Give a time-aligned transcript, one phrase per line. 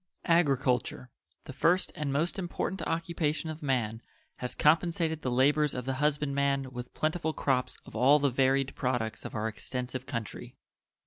[0.25, 1.11] Agriculture,
[1.43, 4.01] the first and most important occupation of man,
[4.37, 8.73] has compensated the labors of the husband man with plentiful crops of all the varied
[8.75, 10.55] products of our extensive country.